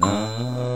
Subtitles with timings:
[0.00, 0.71] 啊。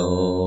[0.00, 0.37] Oh.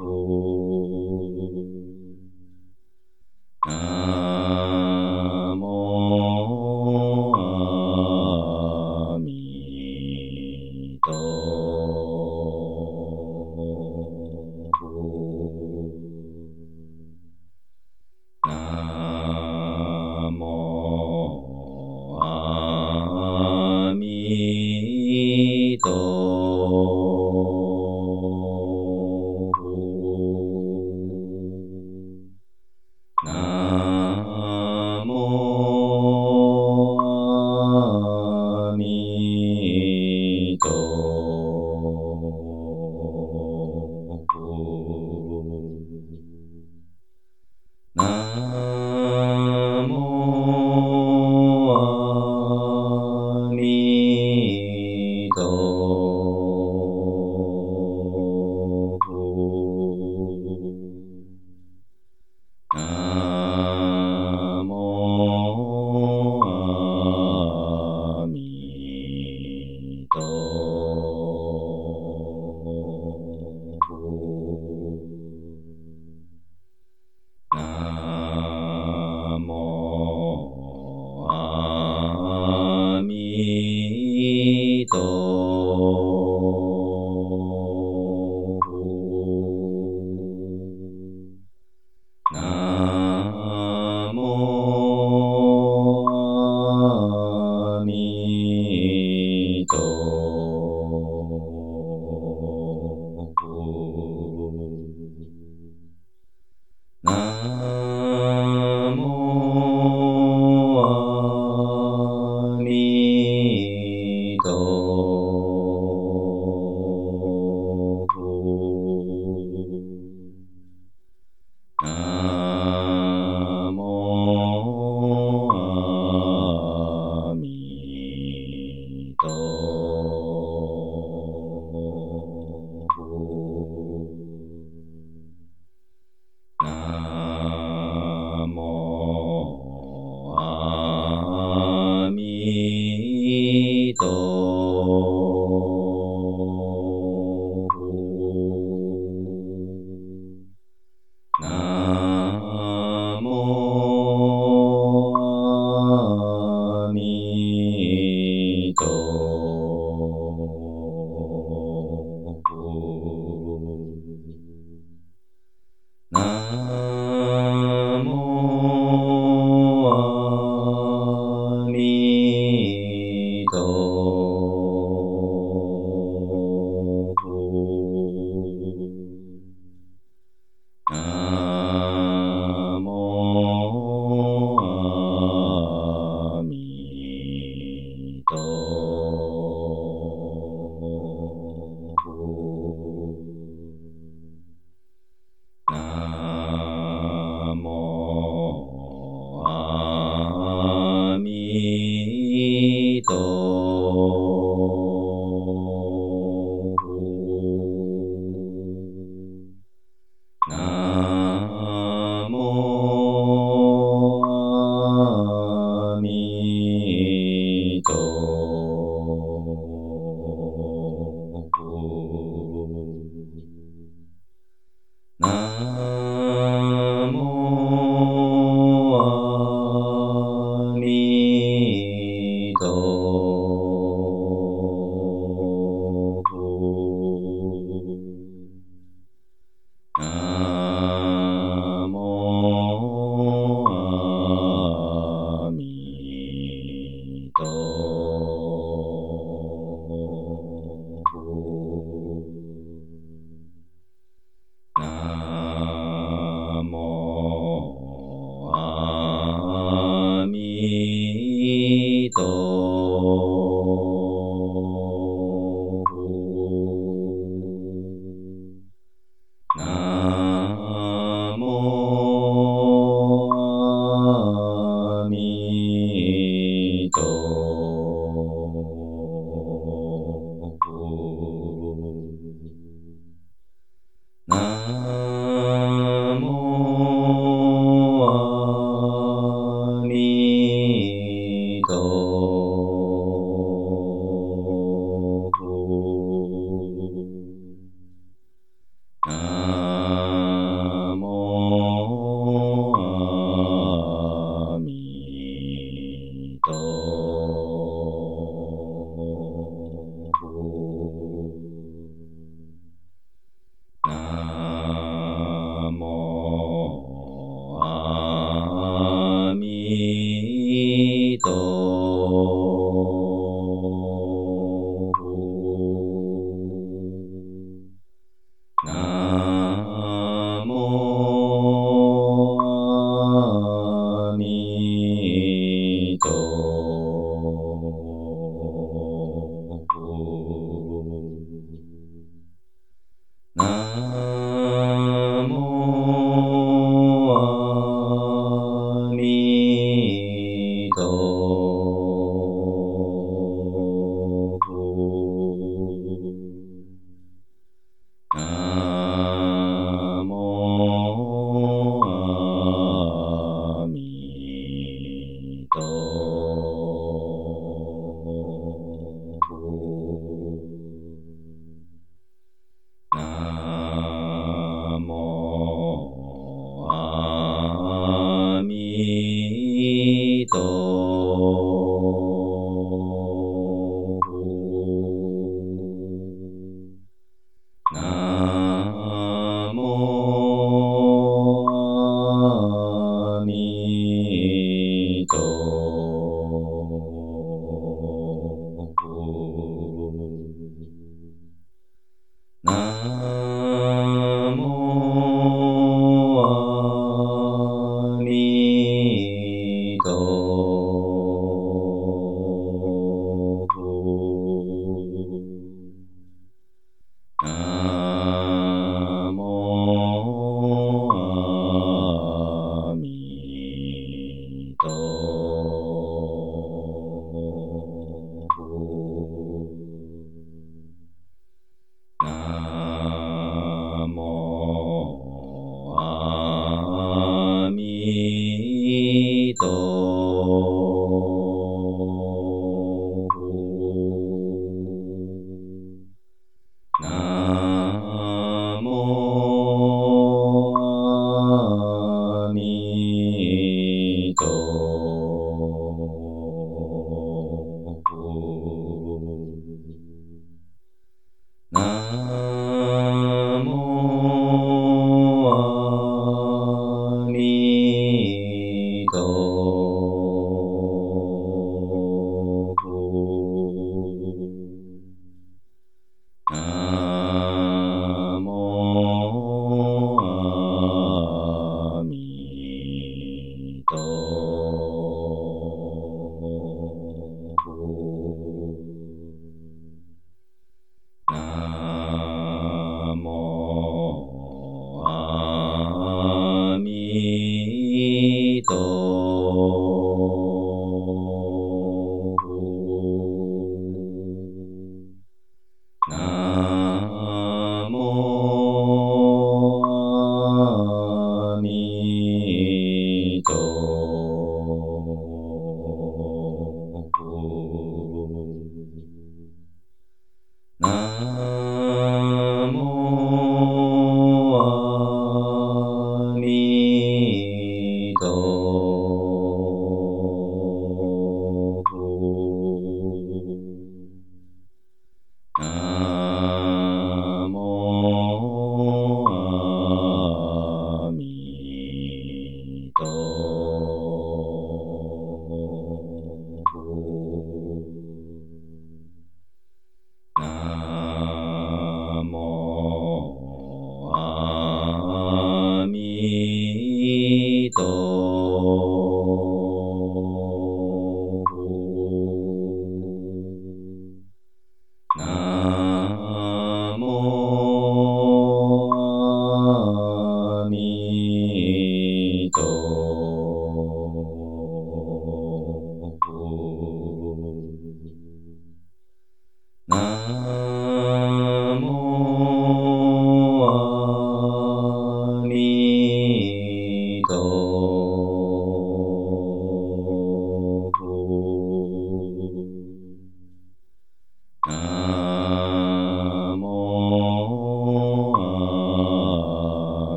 [0.00, 0.57] Oh.